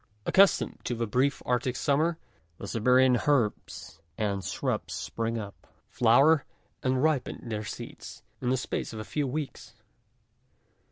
[0.25, 2.17] Accustomed to the brief arctic summer,
[2.57, 6.43] the Siberian herbs and shrubs spring up, flower,
[6.81, 9.75] and ripen their seeds, in the space of a few weeks.